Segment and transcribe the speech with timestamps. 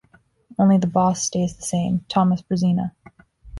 [0.57, 2.95] Only the 'boss' stays the same: Thomas Brezina.